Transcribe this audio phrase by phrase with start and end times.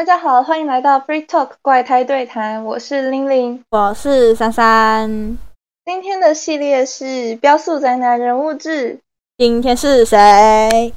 [0.00, 5.36] 大家好，欢迎来到 Free Talk 怪胎对谈，我是玲玲，我是珊珊。
[5.84, 8.98] 今天的系列是标速宅男人物志，
[9.36, 10.94] 今天是谁？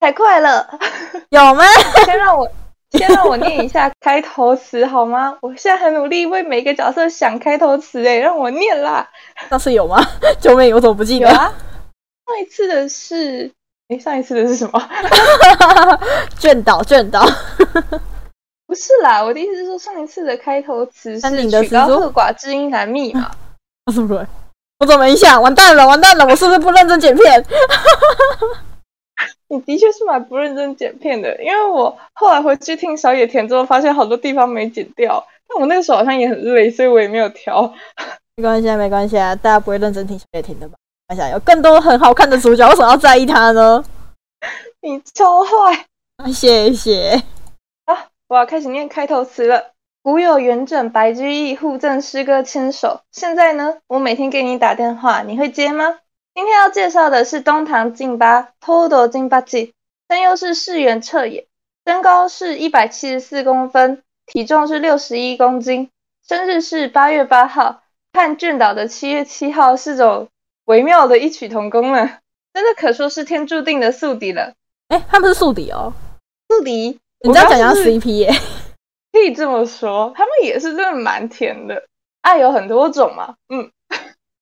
[0.00, 0.68] 太快了，
[1.30, 1.62] 有吗？
[2.04, 2.50] 先让我
[2.90, 5.38] 先让我念一下开头词好吗？
[5.42, 9.08] 我现在很努力为每个角色想开头词，哎，让我念啦。
[9.48, 10.04] 上次有吗？
[10.42, 11.28] 救命，我怎么不记得？
[11.30, 11.54] 啊，
[12.26, 13.48] 上一次的是，
[13.90, 14.88] 哎，上一次的是什么？
[16.40, 17.24] 卷倒，卷导。
[18.70, 23.28] 不是啦，我的意思是说，上一次的开头词是“曲高和寡，知音难觅”嘛？
[23.86, 24.24] 我怎么
[24.78, 25.42] 我怎么没想？
[25.42, 26.24] 完蛋了，完蛋了！
[26.24, 27.44] 我是不是不认真剪片？
[29.50, 35.26] 你的确是蛮不认真剪片的，因为我后来回去听小野田之后，发现好多地方没剪掉。
[35.48, 37.74] 但我那个时候好像也很累，所以我也没有调。
[38.36, 40.76] 没关系啊，没关系啊，大家不会认真听小野田的吧？
[41.08, 43.82] 看一下，有更多很好看的主角，为什么要在意他呢？
[44.80, 46.30] 你超坏！
[46.32, 47.20] 谢谢。
[48.30, 49.72] 我要开始念开头词了。
[50.02, 53.00] 古有元稹、白居易互赠诗歌千首。
[53.10, 55.98] 现在呢，我每天给你打电话，你会接吗？
[56.32, 59.74] 今天要介绍的是东堂敬八 Todo 敬八记，
[60.06, 61.48] 但又是世元彻也，
[61.84, 65.90] 身高是一百七十四公分，体重是六十一公斤，
[66.24, 67.82] 生日是八月八号。
[68.12, 70.28] 看卷岛的七月七号是种
[70.66, 72.18] 微妙的异曲同工呢，
[72.54, 74.52] 真的可说是天注定的宿敌了。
[74.86, 75.92] 哎，他们是宿敌哦，
[76.48, 77.00] 宿敌。
[77.22, 78.32] 你在讲讲 CP 耶？
[79.12, 81.82] 可以这么说，他们也是真的蛮甜的。
[82.22, 83.70] 爱有很多种嘛，嗯。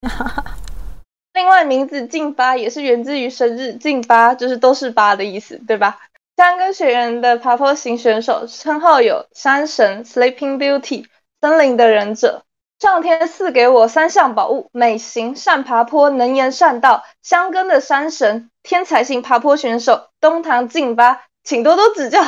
[1.35, 5.99] 另外，名字进八也是源自于生日进八，就是都是八的意思，对吧？
[6.37, 11.07] 三根雪人的爬坡型选手，称号有山神 Sleeping Beauty，
[11.41, 12.45] 森林的忍者。
[12.79, 17.05] 上天赐给我三项宝物：美型、善爬坡、能言善道。
[17.23, 22.21] 香根的山神，天才型爬坡选手东堂进八，请多多指教。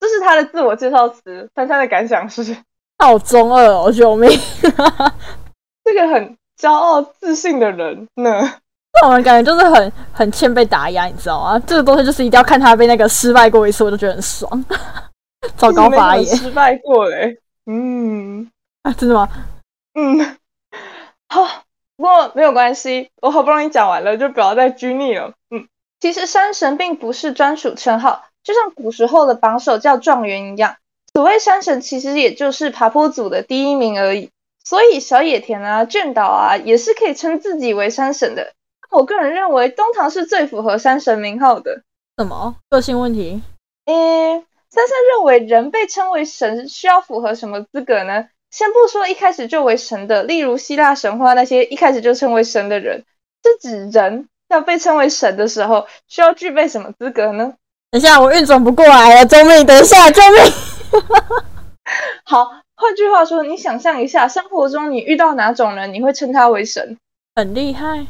[0.00, 1.48] 这是他的自我介绍词。
[1.54, 2.56] 珊珊的感想是：
[2.98, 4.30] 好中二哦，救命！
[5.84, 8.40] 这个很骄傲自信的人呢，
[8.92, 11.58] 这种人感觉就是很很欠被打压，你知道吗？
[11.66, 14.64] 这个东西就是一定要看他被那个失败过一次，我就觉得很爽。
[15.56, 17.38] 糟糕发言，失败过嘞。
[17.66, 18.50] 嗯，
[18.82, 19.28] 啊，真的吗？
[19.94, 20.36] 嗯，
[21.28, 21.46] 好，
[21.96, 25.32] 不过没有关系，我好不容易讲完了，就不要再拘泥了。
[25.50, 25.68] 嗯，
[26.00, 28.24] 其实山神并不是专属称号。
[28.46, 30.76] 就像古时候的榜首叫状元一样，
[31.12, 34.30] 所谓山神其实也就是爬坡组的第一名而已。
[34.62, 38.52] 所以小野田啊、卷岛啊也是可以称自己为山神的。
[38.92, 41.82] 我个人认为东堂是最符合山神名号的。
[42.16, 43.42] 什么个性问题？
[43.86, 48.28] 诶，三三认为人被称为神需要符合什么资格呢？
[48.52, 53.04] 先不说一开始就为神的，例如希腊神话那些一开始就称为神的人，
[53.42, 57.54] 是指人要被称为神的时候需要具备什么资格呢？
[57.90, 59.64] 等一下，我运转不过来了，救命！
[59.64, 60.42] 等一下，救命！
[62.24, 66.98] 好，换句话说，你想象一下，生活中你遇到哪种人，你会称他为神？
[67.34, 68.06] 很厉害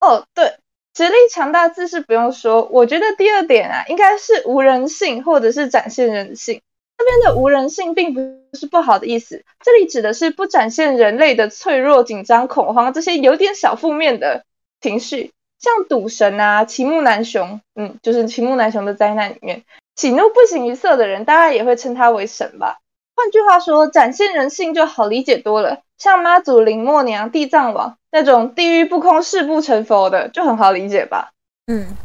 [0.00, 0.24] 哦。
[0.34, 0.54] 对，
[0.96, 2.68] 实力强大自是不用说。
[2.70, 6.60] 我觉得第二点啊，应该是无人性，或者是展现人性。
[6.96, 8.20] 这边的无人性并不
[8.56, 14.44] 是不好的意思，这里指的是不展现人类的脆弱、紧张、恐慌这些有点小负面的
[14.80, 15.32] 情绪。
[15.64, 19.64] 像赌神啊，齐木南雄，嗯，就是齐木南雄的灾难里面，
[19.96, 22.80] 喜怒不形于色的人，大家也会称他为神吧。
[23.16, 25.78] 换句话说，展现人性就好理解多了。
[25.96, 31.30] 像妈祖、林默娘、地藏王那种地狱不空、誓不成佛的，就很好理解吧。
[31.66, 31.96] 嗯，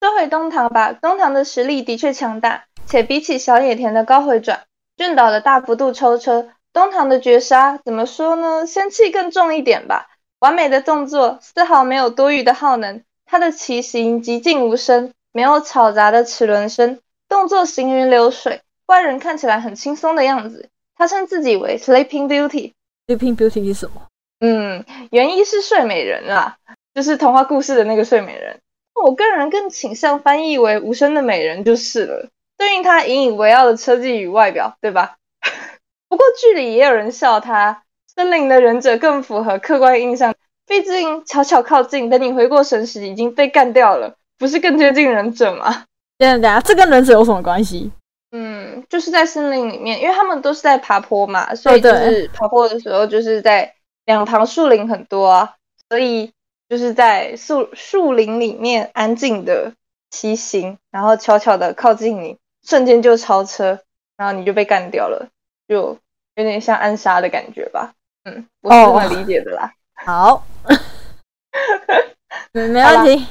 [0.00, 4.60] 说回东堂吧，东堂的实力的确强大，且比起小野田的高回转、
[4.96, 8.64] 俊岛的大幅度抽车，东堂的绝杀怎么说呢？
[8.64, 10.06] 仙气更重一点吧。
[10.38, 13.02] 完美的动作，丝毫没有多余的耗能。
[13.30, 20.70] 他的骑行极静无声，没有嘈杂的齿轮声，动作行云流水，外人看起来很轻松的样子。
[20.96, 22.72] 他称自己为 Sleeping Beauty。
[23.06, 24.06] Sleeping Beauty 是什么？
[24.40, 26.56] 嗯，原意是睡美人啊，
[26.94, 28.58] 就是童话故事的那个睡美人。
[28.94, 35.16] 我个人更倾向翻译为无声的美人就是了，对应他引以为傲的车技与外表，对吧？
[36.08, 40.34] 不过剧里也有人笑他，森林的忍者更符合客观印象。
[40.68, 45.84] 毕竟悄悄靠近，等你回过神时已经被干掉了，不是更接近忍者吗？
[46.18, 47.90] 等等下，这跟忍者有什么关系？
[48.30, 53.72] 嗯，就是在森林里面，因为他们都是在爬坡嘛，所以就是爬坡的时候就是在
[54.04, 55.54] 两旁树林很多啊，
[55.88, 56.30] 所以
[56.68, 59.72] 就是在树树林里面安静的
[60.10, 63.80] 骑行，然后悄悄的靠近你，瞬间就超车，
[64.18, 65.28] 然后你就被干掉了，
[65.66, 65.96] 就
[66.34, 67.94] 有点像暗杀的感觉吧？
[68.24, 69.72] 嗯，我是这么理解的啦。
[70.08, 70.42] 好，
[72.52, 73.26] 没问题。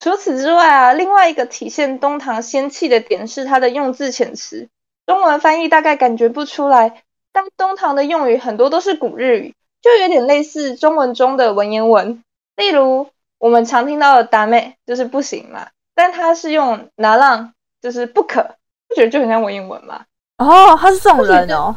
[0.00, 4.68] 除此之外啊，另外一个体现东堂仙气的点是它的用字遣词。
[5.06, 12.22] 中文翻译大概感觉不出来，但东堂的用语很多都是古日语，就有点类似中文中的文言文。
[12.54, 13.08] 例如
[13.38, 18.56] 我们常听到的“达妹”就是不行嘛，但它是用“拿浪”就是不可，
[18.88, 20.04] 不觉得就很像文言文嘛？
[20.36, 21.74] 哦，他是这种人哦。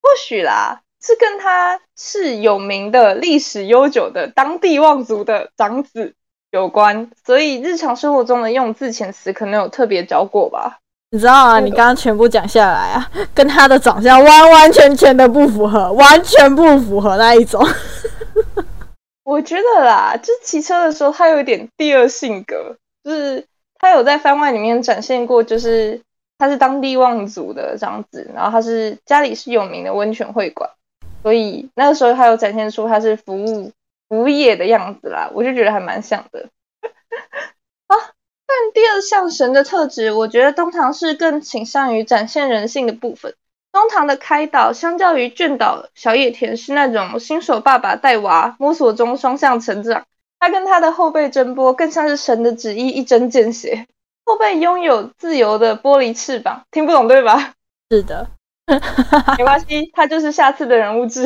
[0.00, 6.14] 或许啦，是跟他是有名的历史悠久的当地望族的长子
[6.50, 10.78] 有关，所以日常生活中的用字遣词可能有特别教过吧。
[11.10, 11.60] 你知道啊？
[11.60, 17.62] 你刚刚全部讲下来啊， 跟他的长相完完全全的不符合，完全不符合那一种。
[19.24, 23.44] 我觉得啦，就骑车的时候，他有一点第二性格，就是
[23.78, 26.00] 他有在番外里面展现过，就是
[26.38, 30.68] 他是当地望族的长子，然后他是家里是有名的温泉会馆，
[31.24, 33.72] 所以那个时候他有展现出他是服务
[34.10, 36.50] 服务业的样子啦，我就觉得还蛮像的。
[38.46, 43.34] 但第二项神的特质，我觉得东堂是更倾向于展现人性的部分。
[43.72, 50.04] 东堂的开导，相较于卷岛小野田是那种新手爸爸带娃摸索中双向成长，
[50.38, 53.86] 他跟他的后辈争波更像是神的旨意一针见血。
[54.26, 57.54] 后辈拥有自由的玻璃翅膀，听不懂对吧？
[57.90, 58.28] 是的，
[59.38, 61.24] 没关系，他就是下次的人物志。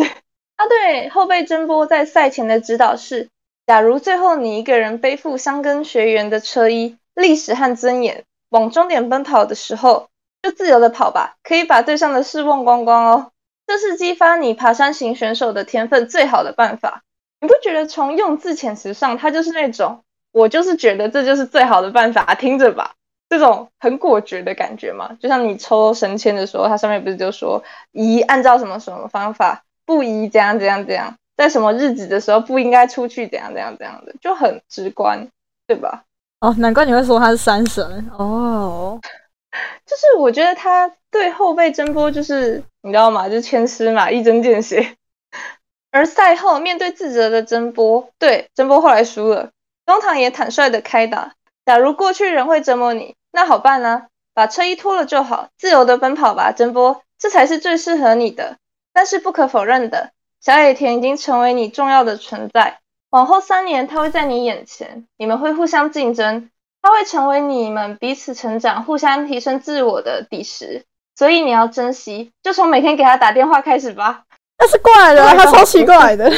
[0.56, 3.28] 他 对后辈真波在赛前的指导是：
[3.66, 6.96] 假如最后你一个人背负香根学员的车衣。
[7.14, 10.08] 历史和尊严，往终点奔跑的时候，
[10.40, 13.32] 就自由的跑吧，可以把对上的事忘光光哦。
[13.66, 17.02] 这是激发你爬山型选手的天分最好的办法。
[17.40, 22.92] 你不觉得从用字遣词上，他就是那种我就是觉得这就是最好的办法，听着吧，
[23.28, 25.16] 这种很果决的感觉嘛？
[25.20, 35.28] 就像你抽神签的时候，它上面不是就说宜按照什么什么方法，不宜怎样怎样怎样，在什么日子的时候不应该出去怎样怎样怎样的，就很直观，
[35.66, 36.04] 对吧？
[36.40, 38.98] 哦，难怪你会说他是山神哦。
[39.86, 43.28] 就是我觉得他对后辈争波，就是你知道吗？
[43.28, 44.94] 就是千师嘛，一针见血。
[45.90, 49.50] 而赛后面对自责的争波，对争波后来输了，
[49.86, 51.30] 中堂也坦率的开导：
[51.68, 58.56] 假如过去人会折磨你，那好办呢，把车衣脱了就好，自由的奔跑吧，真波，这才是最适合你的。
[58.94, 62.78] 但是不可否认的，小野田已经成为你重要的存在。
[63.10, 66.48] 往后三年，他会在你眼前，你们会互相竞争，
[66.80, 70.86] 他会成为你们彼此成长、互相提升自我的底石，
[71.16, 74.22] 所以你要珍惜，就从每天给他打电话开始吧。
[74.58, 76.32] 那是怪的，他超奇怪的。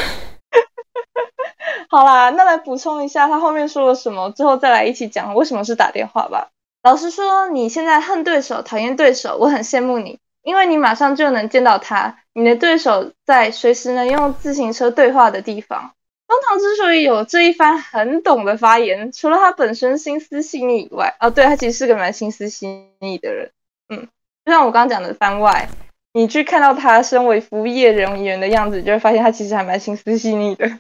[1.91, 6.51] 好啦，那来补充一下他后面说了什么，之后再来一起讲为什么是打电话吧。
[6.85, 15.91] 老实说，你现在恨对手、讨厌对手，我很羡慕你，因为你马上就能见到他，你的对手在随时能用自行车对话的地方。
[16.29, 22.69] 东堂之所以有这一番很懂的发言，除了他本身心思细腻以外，哦，对他其实是个蛮心思细
[23.01, 23.51] 腻的人，
[23.89, 24.07] 嗯，
[24.45, 25.69] 就像我刚刚讲的番外，
[26.13, 30.71] 你去看到他身为服务业人员的样子，就会发现他其实还蛮心思细腻的，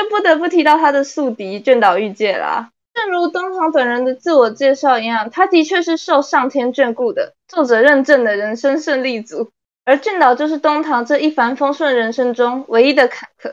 [0.00, 2.70] 就不得不提到他的宿敌卷岛玉介啦。
[2.94, 9.50] 正如东堂本人的自我介绍一样，他的确是受上天眷顾的，作者认证的人生胜利组，
[9.84, 13.52] 而卷岛就是东堂这一帆风顺人生中唯一的坎坷。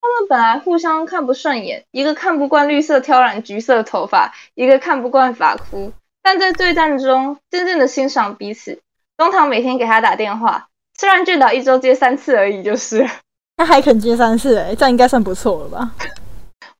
[0.00, 5.92] 他们本来互相看不顺眼，一个看不惯绿色挑染橘色头发，一个看不惯发箍。
[6.22, 8.80] 但在对战中，真正的欣赏彼此。
[9.16, 13.06] 东堂每天给他打电话，虽然俊岛一周接三次而已，就是
[13.56, 15.94] 他还肯接三次，哎，这样应该算不错了吧？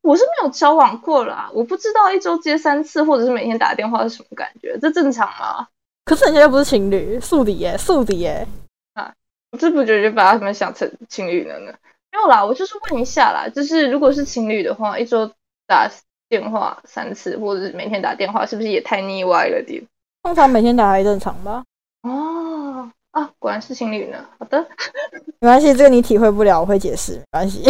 [0.03, 5.67] 我是没有交往过啦，我不知道一周接三次或者是每天打电话是什么感觉，这正常吗？
[6.05, 8.47] 可是人家又不是情侣，宿敌耶，宿敌耶
[8.95, 9.13] 啊！
[9.51, 11.73] 我这不觉就把他们想成情侣了呢？
[12.13, 15.29] 没有啦，我就是问一下啦，就是如果是情侣的话，一周
[15.67, 15.91] 打
[16.29, 19.83] 电话三次，或者是每天打电话，是不是也太腻歪了点？
[20.23, 21.65] 通常每天打还正常吧。
[22.03, 24.27] 哦，啊，果然是情侣呢。
[24.39, 24.61] 好的，
[25.41, 27.63] 没关系，这个你体会不了，我会解释，没关系。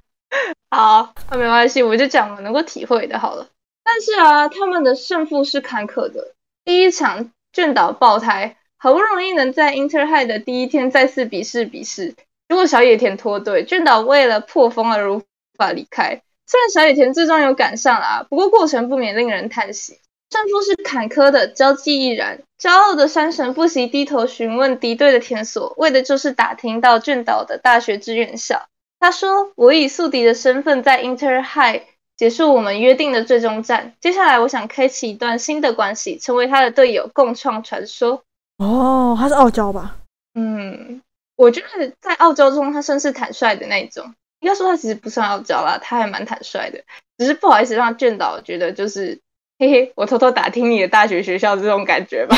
[0.74, 3.46] 好，那没关系，我就讲我能够体会的好了。
[3.84, 6.32] 但是啊，他们的胜负是坎坷的。
[6.64, 12.14] 第一场卷岛爆胎，好不容易能在 Inter High 的第一天再次比试比试。
[12.48, 15.20] 如果小野田脱队，卷岛为了破风而无
[15.58, 16.22] 法离开。
[16.46, 19.98] 虽然小野田最终有赶上啊，不过过程不免令人叹息。
[20.30, 22.40] 胜负是坎坷的，交际亦然。
[22.58, 28.68] 骄傲的山神不惜低头询问敌对的田所，为的就是打听到俊岛的大学之院校。
[29.00, 31.82] 他说：“我以宿敌的身份在 Inter High
[32.16, 33.94] 结束我们约定的最终战。
[34.00, 38.22] 接下来，我想开启一段新的关系，成为他的队友，共创传说。”
[38.58, 39.96] 哦，他是傲娇吧？
[40.34, 41.00] 嗯。
[41.36, 44.12] 我觉得在傲娇中，他算是坦率的那一种。
[44.40, 46.82] 应该说他其实不算傲娇啦，他还蛮坦率的，
[47.16, 49.20] 只是不好意思让卷岛觉得就是
[49.60, 52.36] 嘿嘿，我偷偷打听你的大学学校这种感觉吧。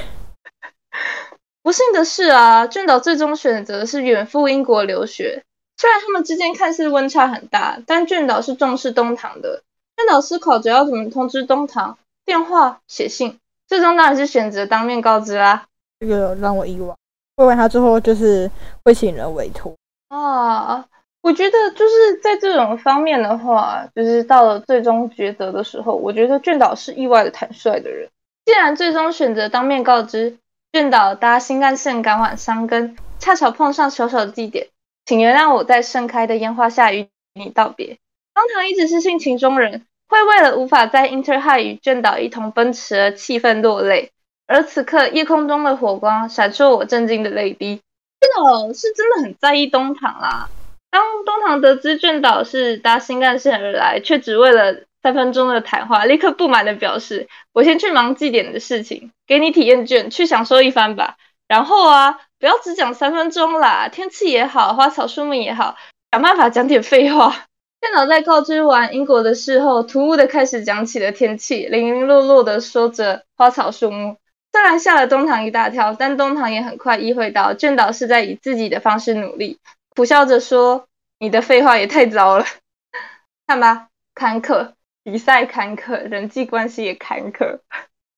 [1.62, 5.44] 不幸的是啊，卷岛最终选择的是远赴英国留学。
[5.76, 9.62] 虽然他们之间看似温差很大，但卷岛是重视东堂的。
[9.96, 15.66] 卷岛思考着要怎么通知东堂，电话、写信，最终当然是选择当面告知啦。
[16.00, 16.92] 这个让我意外，
[17.36, 18.50] 不然他之后就是
[18.84, 19.72] 会请人委托
[20.08, 20.84] 啊。
[21.22, 28.10] 我觉得就是在这种方面的话，就是到了最终抉择的时候，我觉得卷岛是意外的坦率的人。
[28.44, 30.36] 既然最终选择当面告知，
[30.72, 34.66] 卷岛搭新干线赶往香根，恰巧碰上小小的地点，
[35.06, 37.98] 请原谅我在盛开的烟花下与你道别。
[38.34, 44.10] 方唐一直是性情中人，会为了无法在 Inter High 与卷岛一同奔驰而气愤落泪。
[44.48, 47.76] 而此刻夜空中的火光闪烁我震惊的泪滴。
[48.20, 50.48] 卷岛是真的很在意东堂啦。
[50.92, 61.16] 当东堂得知卷岛是搭新干线而来，却只为了三分钟的谈话，立刻不满的表示：“我先去忙祭典的事情，给你体验券，去享受一番吧。
[61.48, 65.76] 然后啊，不要只讲三分钟啦，天气也好，花草树木也好，
[66.10, 67.46] 想办法讲点废话。”
[67.80, 74.18] 卷岛在告知完英国的事后，突兀的开始讲起了天气，零零落落的说着花草树木。
[74.52, 79.58] 虽然吓了东堂一大跳，但东堂也很快意会到卷岛是在以自己的方式努力。
[79.94, 80.88] 苦笑着说
[81.20, 82.46] ：“你的废话也太糟了，
[83.46, 84.72] 看吧，坎坷，
[85.02, 87.60] 比赛坎坷，人际关系也坎坷，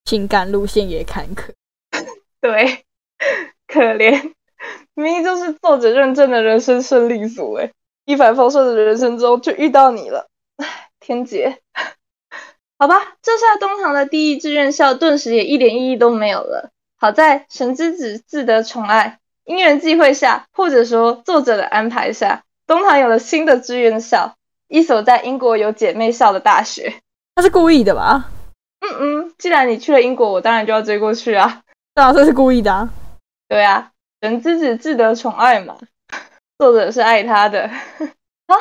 [0.05, 1.51] 情感路线也坎坷，
[2.41, 2.85] 对，
[3.67, 4.33] 可怜，
[4.95, 7.73] 明明就是作者认证的人生胜利组，哎，
[8.05, 10.29] 一帆风顺的人生中就遇到你了，
[10.59, 11.61] 唉，天劫，
[12.79, 16.71] 好吧，这下东堂的第一志愿校顿时也一点意义都没有了。
[16.97, 19.19] 好在神之子自得宠爱。
[19.45, 24.35] 因缘际会下，或者说作者的安排下，东堂有了新的志愿校，
[24.69, 26.95] 一所在英国有姐妹校的大学。
[27.35, 28.31] 他是故意的吧？
[28.81, 28.91] 嗯
[29.25, 31.63] 嗯，既然你去了英国，我当然就要追过去啊。
[31.95, 32.91] 对啊，这是故意的啊。
[33.49, 35.77] 对啊，人之子自得宠爱嘛，
[36.59, 37.69] 作者是爱他的。
[38.49, 38.57] 好，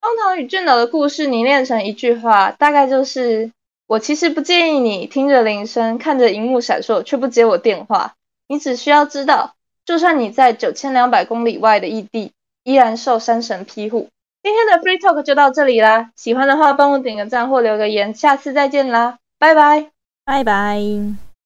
[0.00, 3.50] 东堂与卷岛的故事凝练成一句话，大概就是：
[3.88, 8.14] 我其实不介意你听着铃声，看着荧幕闪烁，却不接我电话。
[8.46, 9.54] 你只需要知道。
[9.88, 14.10] 就算你在九千两百公里外的异地，依然受山神庇护。
[14.42, 19.90] 今天的 Free Talk 就到这里啦，喜欢的话帮我点个赞或留个言，下次再见啦，拜拜，
[20.26, 21.27] 拜拜。